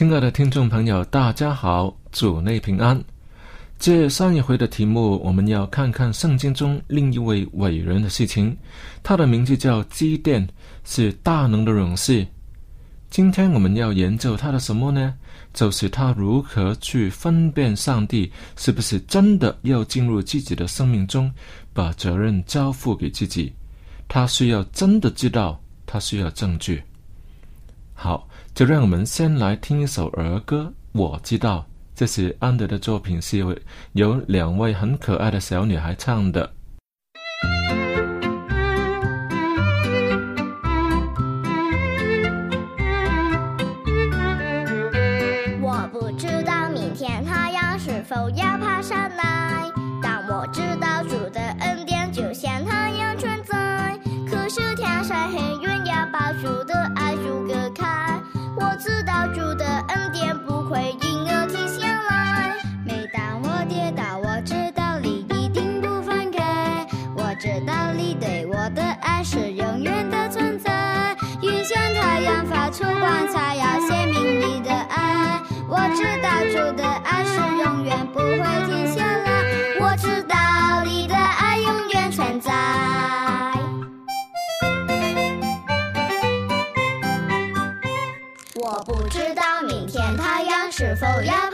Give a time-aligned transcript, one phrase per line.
[0.00, 2.98] 亲爱的听众朋友，大家好，主内平安。
[3.78, 8.56] 这上一回的题目，我们要看看圣经中另一位伟人的事情。
[9.02, 10.48] 他的名字叫基甸，
[10.84, 12.26] 是大能的勇士。
[13.10, 15.14] 今天我们要研究他的什么呢？
[15.52, 21.30] 就是他如何去分辨上帝是不是真的要进入自己的生命中，
[21.74, 23.52] 把责任交付给自己。
[24.08, 26.82] 他需要真的知道，他需要证据。
[27.92, 28.26] 好。
[28.54, 30.72] 就让我们先来听一首儿歌。
[30.92, 33.56] 我知道，这是安德的作品，是由
[33.92, 36.52] 有两位很可爱的小女孩唱的。
[59.28, 61.19] 主的恩典不会因
[91.24, 91.49] 阳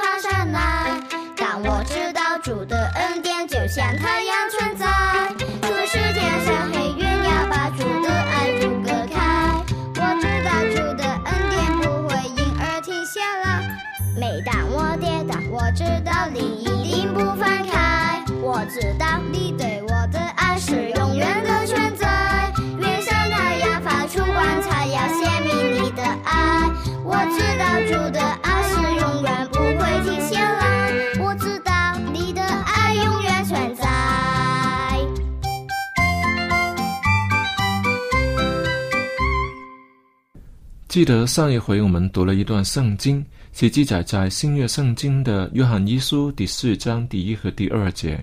[40.97, 48.19] 记得上一回我们读了一段圣经，是记载在新约圣经的约翰一书第四章第一和第二节。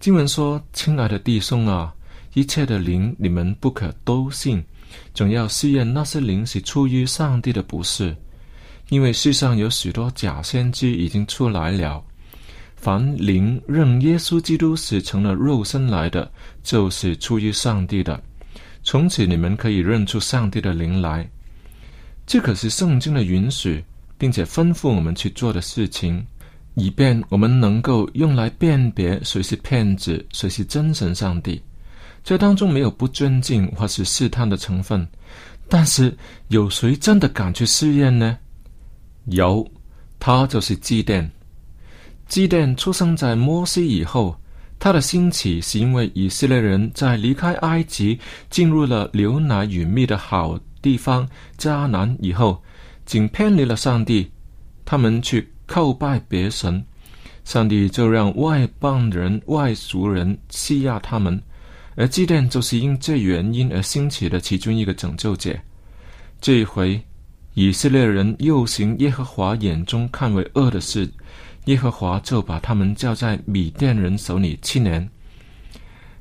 [0.00, 1.94] 经文说：“亲爱的弟兄啊，
[2.34, 4.60] 一切的灵你们不可都信，
[5.14, 8.16] 总要试验那些灵是出于上帝的，不是。
[8.88, 12.02] 因为世上有许多假先知已经出来了。
[12.74, 16.28] 凡灵认耶稣基督是成了肉身来的，
[16.64, 18.20] 就是出于上帝的。
[18.82, 21.30] 从此你们可以认出上帝的灵来。”
[22.30, 23.84] 这可是圣经的允许，
[24.16, 26.24] 并且吩咐我们去做的事情，
[26.74, 31.60] 以便我们能够用来辨别谁是骗子，谁是真神上帝。
[32.22, 35.04] 这当中没有不尊敬或是试探的成分，
[35.68, 36.16] 但是
[36.46, 38.38] 有谁真的敢去试验呢？
[39.24, 39.68] 有，
[40.20, 41.28] 他就是祭奠。
[42.28, 44.40] 祭奠出生在摩西以后，
[44.78, 50.56] 他的兴起是因为以色列人在离开埃及，进入了牛奶与蜜的好。
[50.82, 51.28] 地方
[51.58, 52.62] 迦南以后，
[53.04, 54.30] 竟偏离了上帝，
[54.84, 56.84] 他们去叩拜别神，
[57.44, 61.40] 上帝就让外邦人、外族人欺压他们，
[61.96, 65.54] 而祭奠就是因这原因而兴起的其中一个拯救者。
[66.40, 67.00] 这一回，
[67.54, 71.10] 以色列人又行耶和华眼中看为恶的事，
[71.66, 75.06] 耶和华就把他们交在米甸人手里七年。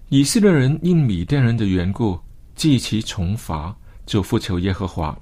[0.10, 2.20] 以色列人因米甸人的缘故，
[2.56, 3.74] 记其重罚，
[4.10, 5.16] 就复求耶和华。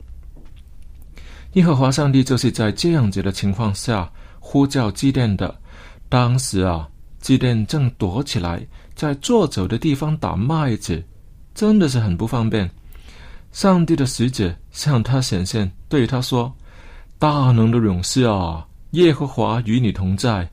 [1.54, 5.54] 耶和华上帝就是在这样子的情况下呼叫祭奠的。
[6.08, 6.88] 当时啊，
[7.20, 11.04] 祭奠正躲起来，在坐走的地方打麦子，
[11.54, 12.70] 真的是很不方便。
[13.52, 16.54] 上帝的使者向他显现，对他说
[17.20, 20.50] ：“大能的勇士啊，耶和华与你同在。”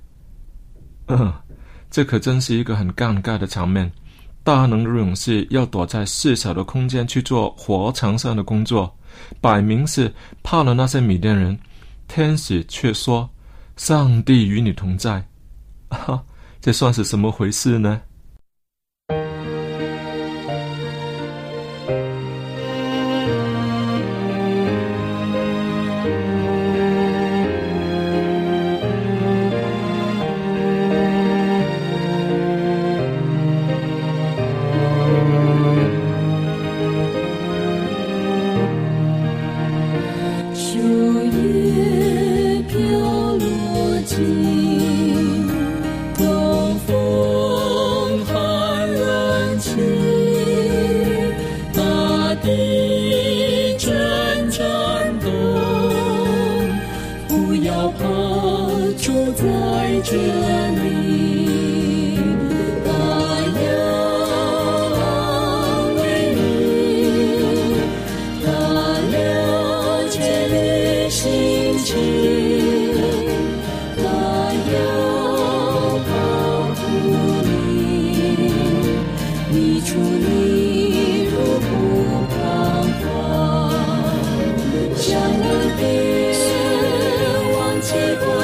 [1.07, 1.33] 嗯，
[1.91, 3.91] 这可真是一个很尴尬的场面。
[4.45, 8.95] 大能的勇士要躲在细小的空间去做活场上的工作，
[9.41, 10.13] 摆明是
[10.43, 11.59] 怕了那些米甸人。
[12.07, 13.29] 天使却说
[13.77, 15.27] ：“上帝与你同在。”
[15.89, 16.23] 哈，
[16.61, 18.03] 这算是什么回事呢？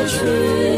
[0.06, 0.69] 去。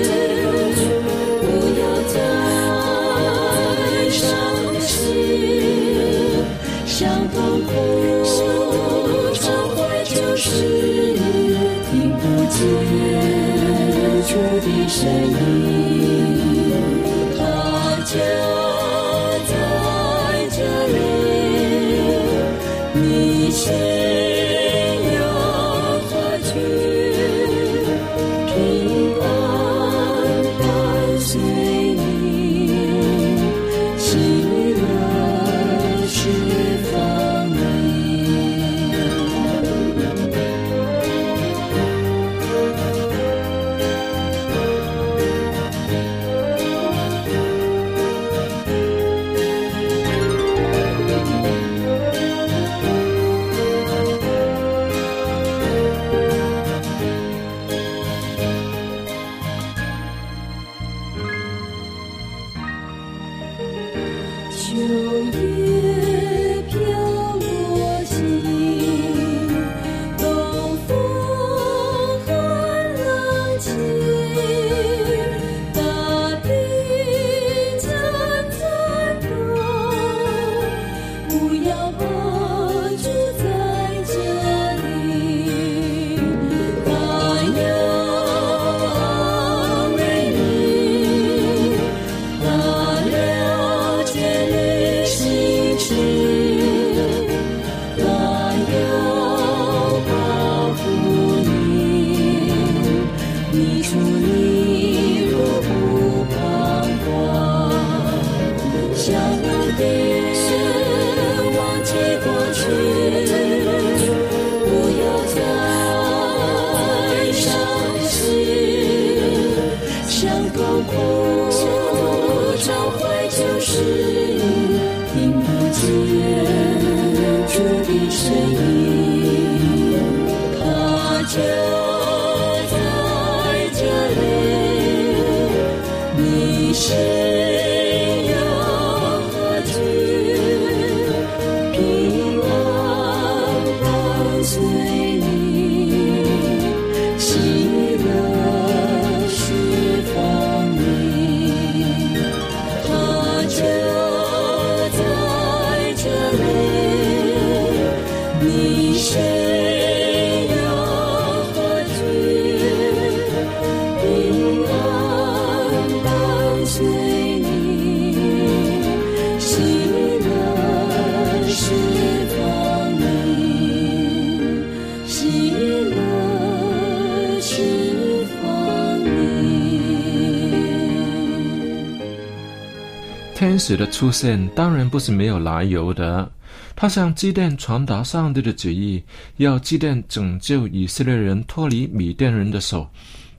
[183.63, 186.29] 使的出现当然不是没有来由的，
[186.75, 189.01] 他向基甸传达上帝的旨意，
[189.37, 192.91] 要基甸拯救以色列人脱离米甸人的手，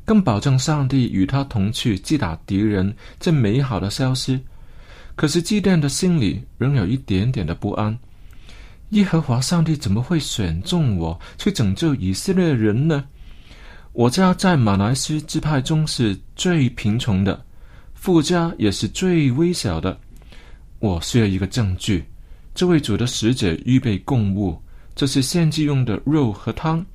[0.05, 4.39] 更保证上帝与他同去击打敌人这美好的消息。
[5.17, 7.99] 可是基甸的心里仍有一点点的不安。
[8.91, 13.03] 耶和华上帝怎么会选中我去拯救以色列人呢？
[13.91, 17.43] 我家在马来西支派中是最贫穷的，
[17.93, 19.99] 富家也是最微小的。
[20.83, 22.03] 我需要一个证据。
[22.53, 24.61] 这位主的使者预备供物，
[24.93, 26.85] 这是献祭用的肉和汤，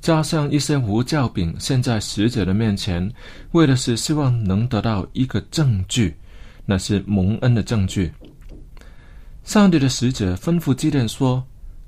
[0.00, 3.08] 加上一些无酵饼，献在使者的面前，
[3.52, 6.12] 为的是希望能得到一个证据，
[6.64, 8.10] 那是蒙恩的证据。
[9.44, 11.40] 上帝的使者吩咐基甸说：“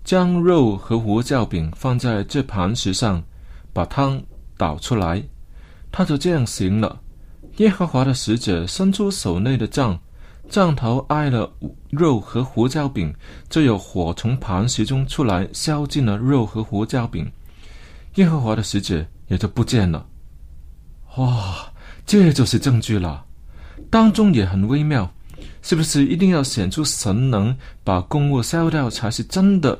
[0.04, 3.20] 将肉和无酵饼放在这磐石上，
[3.72, 4.22] 把汤
[4.56, 5.20] 倒出来。”
[5.90, 7.00] 他就这样行了。
[7.56, 9.98] 耶和华的使者伸出手内的杖。
[10.48, 11.50] 杖头挨了
[11.90, 13.14] 肉和胡椒饼，
[13.50, 17.30] 就有火从磐石中出来，烧尽了肉和胡椒饼。
[18.14, 20.06] 耶和华的使者也就不见了。
[21.16, 21.70] 哇，
[22.06, 23.24] 这就是证据了。
[23.90, 25.12] 当中也很微妙，
[25.62, 29.78] 是不是一定要显出神能把公物烧掉才是真的，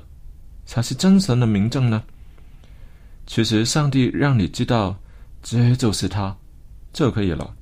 [0.67, 2.03] 才是真神的明证呢？
[3.27, 4.97] 其实上帝让你知道，
[5.43, 6.37] 这就是他，
[6.93, 7.55] 就可以了。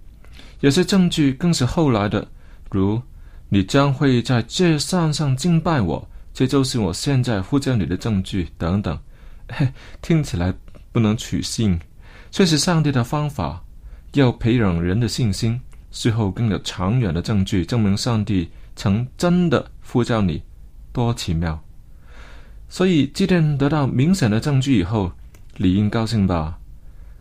[0.61, 2.27] 有些证据更是后来的。
[2.71, 3.01] 如，
[3.49, 8.49] 你将会在这山上敬拜我，这就是我现在呼叫你的证据。
[8.59, 8.99] 等等，
[9.49, 9.69] 嘿，
[10.03, 10.53] 听起来
[10.93, 11.79] 不能取信，
[12.31, 13.63] 却是上帝的方法，
[14.13, 20.43] 要培养人的信心，事后更有长远的证据证明上帝曾真的呼叫你，
[20.93, 21.63] 多奇妙！
[22.69, 25.13] 所以，祭奠得到明显的证据以后，
[25.57, 26.59] 理应高兴吧？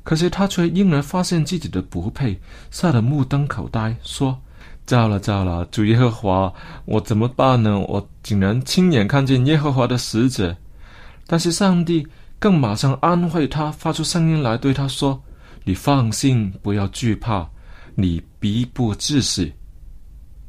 [0.04, 2.40] 可是他却因而发现自己的不配，
[2.72, 4.42] 吓得目瞪口呆，说。
[4.86, 6.54] 糟了糟了，主耶和华，
[6.86, 7.80] 我怎么办呢？
[7.80, 10.56] 我竟然亲眼看见耶和华的使者，
[11.26, 15.20] 但是上帝更马上安慰他，发出声音来对他说
[15.66, 17.50] ：“你放心，不要惧怕，
[17.96, 19.52] 你必不致死。”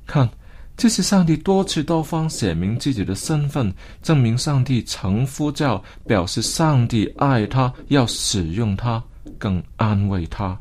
[0.06, 0.28] 看，
[0.76, 9.02] 这是上帝多次多方显明自己的身份，证明上帝曾呼叫，表示上帝爱他，要使用他，
[9.38, 10.58] 更安慰他。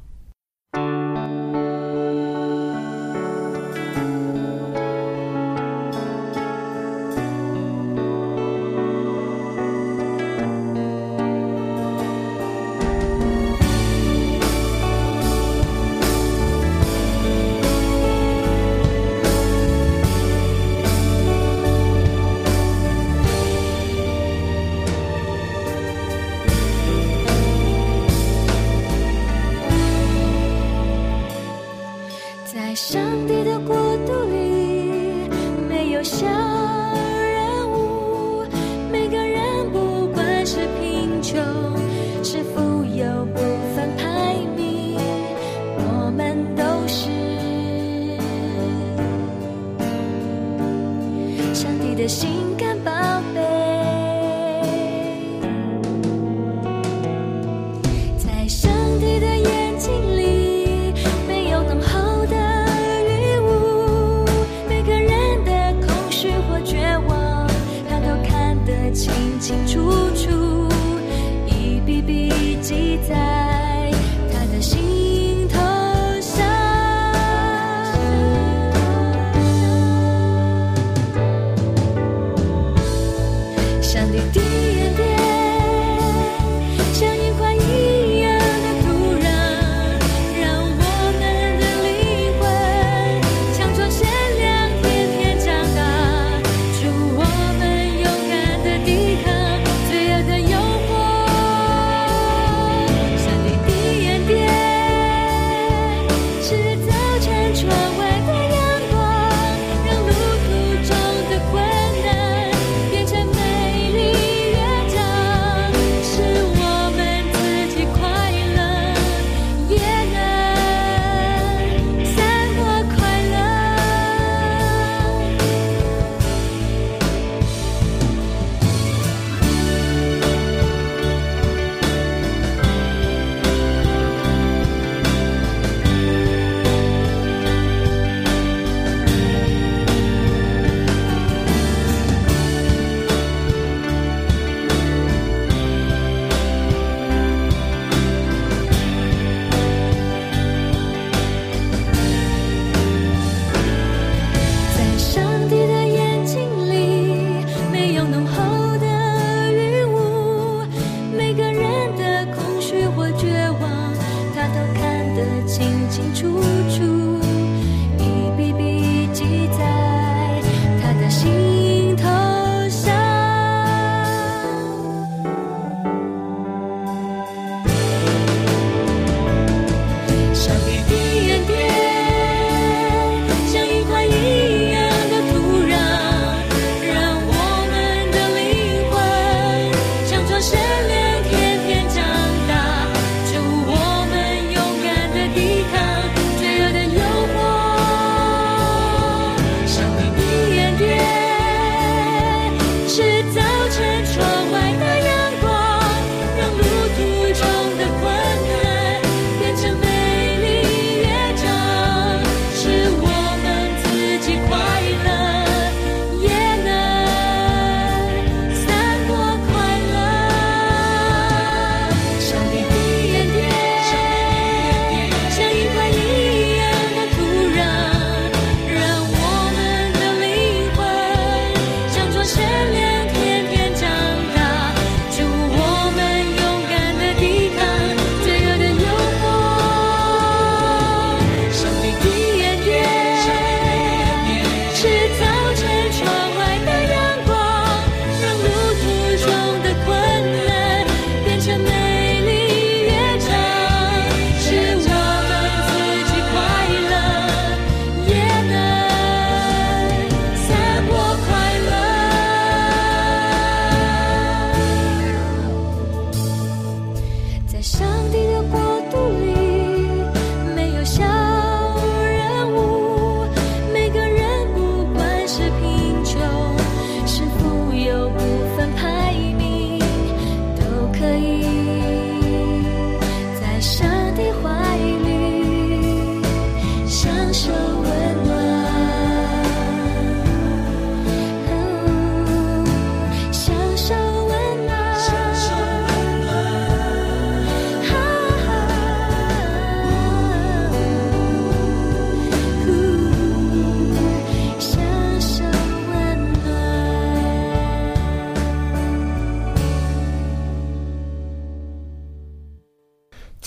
[51.65, 52.91] 上帝的心肝宝
[53.33, 53.54] 贝。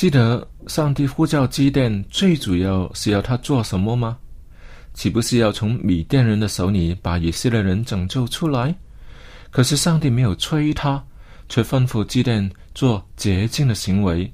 [0.08, 4.16] 记得上帝呼叫基甸，最主要是要他做什么吗？
[4.94, 8.74] 岂不是要从米甸人的手里把以色列人拯救出来？
[9.50, 11.04] 可是上帝没有催他，
[11.46, 14.32] 却吩咐基甸做洁净的行为，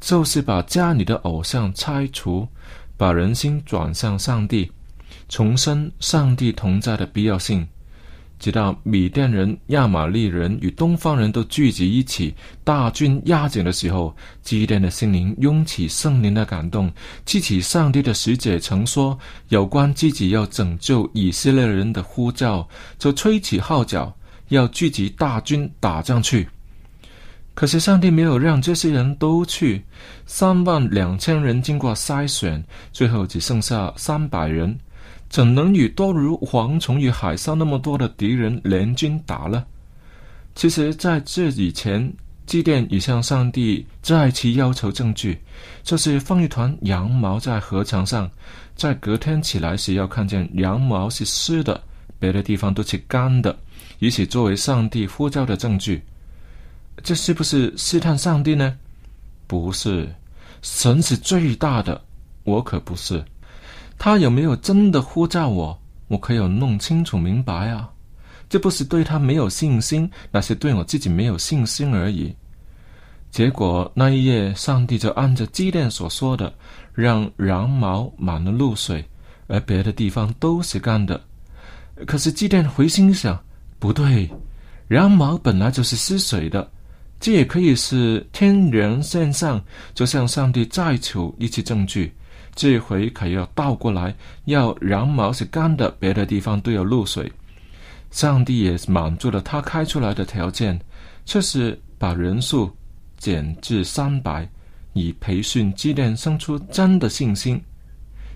[0.00, 2.48] 就是把家里的偶像拆除，
[2.96, 4.72] 把人心转向上帝，
[5.28, 7.68] 重申上帝同在的必要性。
[8.40, 16.90] 直到米甸人、亚玛利人与东方人都聚集一起，大军压境的时候，基甸的心灵涌起圣灵的感动，
[17.26, 19.16] 记起上帝的使者曾说
[19.50, 22.66] 有关自己要拯救以色列人的呼召，
[22.98, 24.12] 就吹起号角，
[24.48, 26.48] 要聚集大军打仗去。
[27.52, 29.84] 可是上帝没有让这些人都去，
[30.24, 34.78] 三万两千人经过筛选，最后只剩下三百人。
[35.30, 39.64] 怎能与多如蝗虫与海上那么多的敌人联军打呢？
[40.56, 42.12] 其实，在这以前，
[42.46, 45.38] 祭奠已向上帝再次要求证据，
[45.84, 48.28] 就是放一团羊毛在河床上，
[48.74, 51.80] 在隔天起来时要看见羊毛是湿的，
[52.18, 53.56] 别的地方都是干的，
[54.00, 56.02] 以此作为上帝呼召的证据。
[57.04, 58.76] 这是不是试探上帝呢？
[59.46, 60.12] 不是，
[60.60, 62.02] 神是最大的，
[62.42, 63.24] 我可不是。
[64.00, 65.78] 他有没有真的呼召我？
[66.08, 67.86] 我可以弄清楚明白啊！
[68.48, 72.34] 这不是对他没有信心，那是对我自己没有信心而已。
[73.30, 76.50] 结果那一夜，上帝就按着基甸所说的，
[76.94, 79.04] 让羊毛满了露水，
[79.48, 81.20] 而别的地方都是干的。
[82.06, 83.38] 可是基甸回心想，
[83.78, 84.30] 不对，
[84.88, 86.66] 羊毛本来就是湿水的，
[87.20, 92.10] 这也可以是天人现象，就向上帝再求一次证据。
[92.54, 97.30] 这回可要倒过来，要羊毛是干的，别的地方都有露水。
[98.10, 100.78] 上帝也满足了他开出来的条件，
[101.24, 102.70] 却是把人数
[103.16, 104.48] 减至三百，
[104.94, 107.62] 以培训基甸生出真的信心。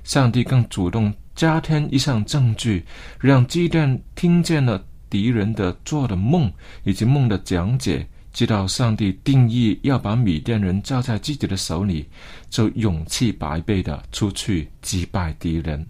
[0.05, 2.85] 上帝更主动加添一项证据，
[3.19, 6.53] 让基甸听见了敌人的做的梦
[6.85, 8.07] 以及梦的讲解。
[8.35, 12.05] 知道上帝定义要把米甸人交在自己的手里，
[12.51, 15.87] 就勇气百倍的出去击败敌人。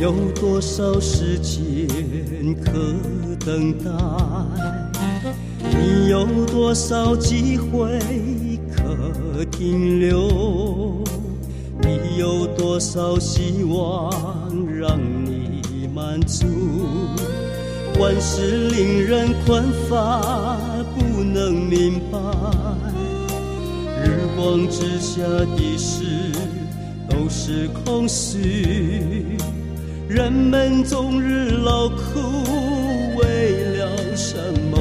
[0.00, 1.88] 有多少时间
[2.62, 2.70] 可
[3.44, 3.90] 等待？
[5.60, 7.98] 你有多少机会
[8.76, 11.02] 可停留？
[11.82, 14.08] 你有多少希望
[14.72, 16.46] 让你满足？
[17.98, 20.20] 万事令人困乏，
[20.96, 22.18] 不能明白。
[24.04, 26.04] 日光之下的事
[27.10, 29.36] 都是空虚，
[30.08, 32.18] 人们终日劳苦，
[33.18, 34.38] 为了什
[34.70, 34.78] 么？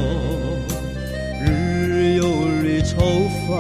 [1.45, 2.95] 日日忧日愁
[3.45, 3.59] 烦，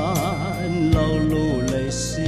[0.93, 2.23] 劳碌累心。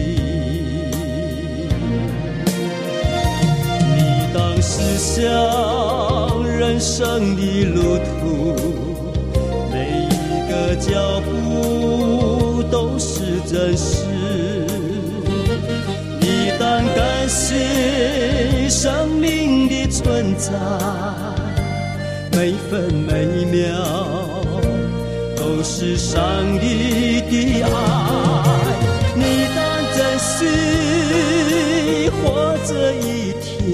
[3.95, 8.57] 你当思想人生的路途，
[9.71, 14.08] 每一个脚步都是真实。
[20.39, 20.53] 在，
[22.31, 23.59] 每分每秒
[25.35, 26.17] 都是上
[26.59, 27.67] 帝的爱。
[29.15, 29.21] 你
[29.53, 29.59] 当
[29.93, 30.29] 珍惜
[32.23, 32.23] 活
[32.65, 33.67] 着一天，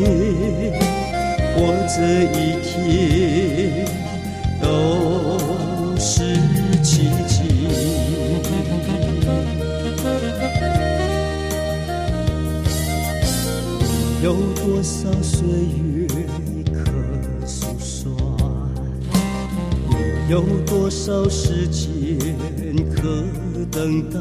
[1.54, 1.56] 活
[1.88, 1.96] 着
[2.34, 3.86] 一天
[4.60, 4.66] 都
[6.00, 6.10] 是
[6.82, 6.94] 奇
[7.28, 7.34] 迹。
[14.24, 15.85] 有多少岁月
[20.28, 22.18] 有多少时间
[22.96, 23.24] 可
[23.72, 24.20] 等待？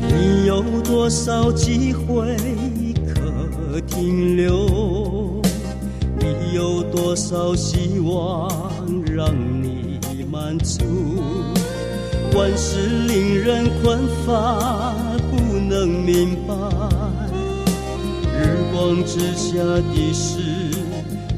[0.00, 2.34] 你有多少机会
[3.14, 5.42] 可停留？
[6.18, 8.50] 你有多少希望
[9.04, 10.82] 让你满足？
[12.34, 14.94] 万事令人困乏，
[15.30, 16.54] 不能明白。
[18.24, 20.38] 日光之下的事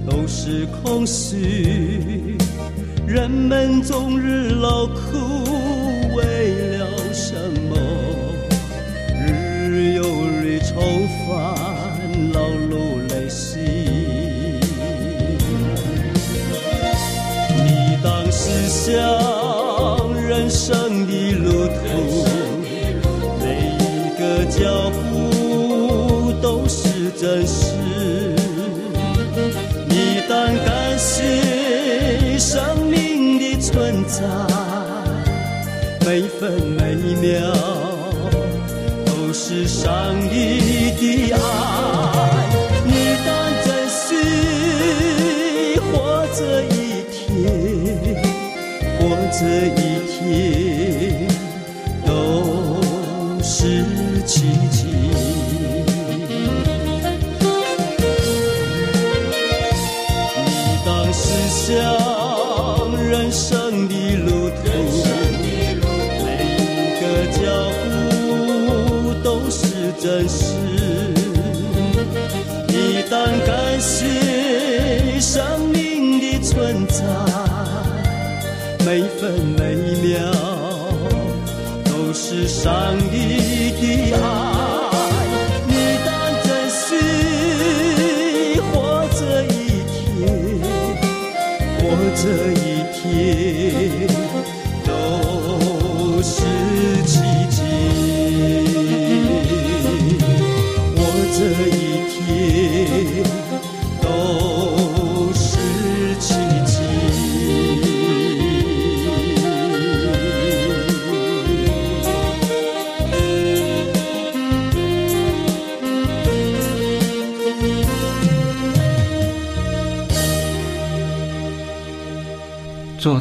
[0.08, 2.33] 都是空虚，
[3.06, 5.18] 人们终日劳苦，
[6.14, 7.34] 为了什
[7.68, 7.76] 么？
[9.28, 10.80] 日又日愁
[11.28, 11.54] 烦，
[12.32, 13.62] 劳碌累心。
[17.64, 18.94] 你当时想
[39.84, 40.32] 上帝
[40.96, 41.02] 的
[41.34, 41.36] 爱。
[42.86, 42.90] 你
[43.26, 43.28] 当
[43.62, 44.00] 珍惜
[45.92, 45.92] 活
[46.32, 46.74] 着一
[47.12, 47.12] 天，
[48.98, 49.38] 活着
[49.76, 51.03] 一天
[79.24, 80.20] 分每秒
[81.86, 83.16] 都是上帝
[83.80, 83.82] 的
[84.12, 84.16] 爱。
[85.66, 85.72] 你
[86.04, 86.12] 当
[86.44, 86.84] 珍惜
[88.70, 88.72] 活
[89.14, 89.48] 着一
[89.88, 89.96] 天，
[91.78, 91.82] 活
[92.20, 93.02] 着一天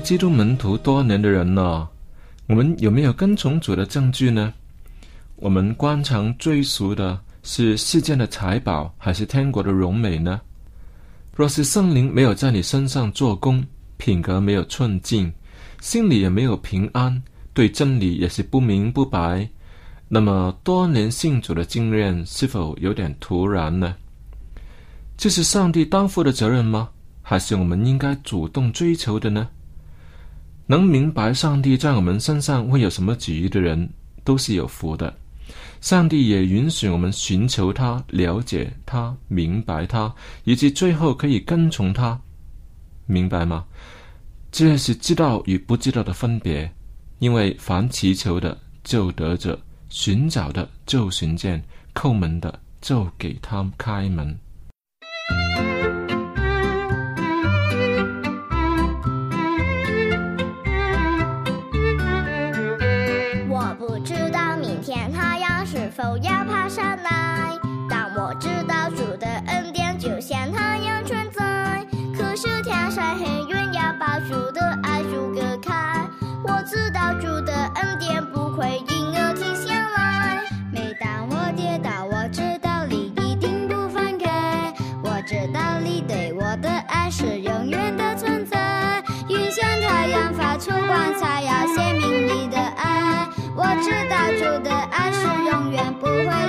[0.04, 1.88] 基督门徒多年的人呢，
[2.48, 4.54] 我们有没有跟从主的证据呢？
[5.38, 10.42] 我们惯常追逐的是世间的财宝，还是天国的荣美呢？
[11.34, 15.32] 若是圣灵没有在你身上做工，品格没有寸进，
[15.80, 19.48] 心里也没有平安，对真理也是不明不白，
[20.10, 23.96] 那么多年信主的经验是否有点突然呢？
[25.16, 26.90] 这是上帝担负的责任吗？
[27.22, 29.48] 还是我们应该主动追求的呢？
[30.66, 33.90] 能明白上帝在我们身上会有什么旨意的人，
[34.24, 35.14] 都是有福的。
[35.82, 40.14] 上帝也允许我们寻求他、了解他、明白他，
[40.46, 42.18] 以及最后可以跟从他，
[43.06, 43.66] 明白吗？
[44.52, 46.72] 这是知道与不知道的分别。
[47.20, 49.58] 因为凡祈求的就得着，
[49.90, 54.38] 寻找的就寻见，叩门的就给他开门。
[72.94, 76.08] 是天上黑云要把主的爱阻隔开，
[76.44, 80.44] 我知道主的恩典不会因而停下来。
[80.72, 89.04] 每当我跌倒，我知道你一定不放开，我知道你对我的爱是永远的存在。
[89.28, 93.28] 云像太阳发出光彩，要显明你的爱。
[93.56, 96.43] 我知道主的爱是永远不会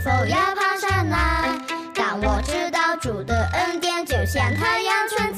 [0.00, 1.60] 否要爬上来，
[1.94, 5.29] 但我知道主的恩典就像太阳春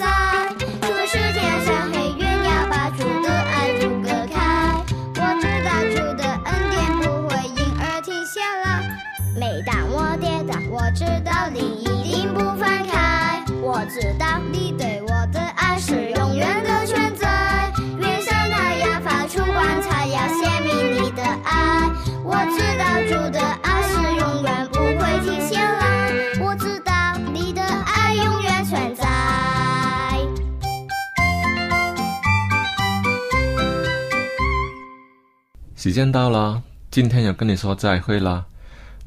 [35.83, 38.47] 时间到了，今天要跟你说再会啦。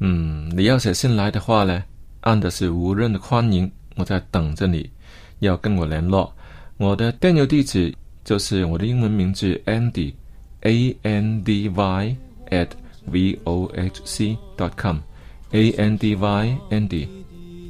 [0.00, 1.82] 嗯，你要写信来的话呢，
[2.20, 4.90] 按的是无人的欢迎，我在等着你，
[5.38, 6.30] 要跟我联络。
[6.76, 7.94] 我的电邮地址
[8.26, 12.16] 就是我的英文名字 Andy，A N D Y
[12.50, 12.68] at
[13.06, 17.08] v o h c dot com，A N D Y Andy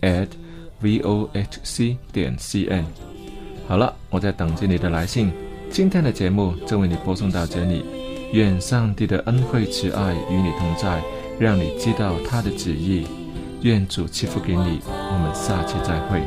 [0.01, 0.31] at
[0.81, 2.85] v o h c 点 c n。
[3.69, 5.31] 好了，我在等着你的来信。
[5.71, 7.85] 今天的节目就为你播送到这里。
[8.37, 11.03] 愿上帝的恩惠慈爱与你同在，
[11.39, 13.07] 让你知道他的旨意。
[13.63, 16.21] 愿主赐福给你，我们下期再会。